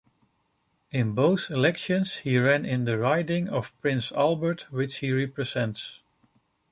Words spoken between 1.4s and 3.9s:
elections, he ran in the riding of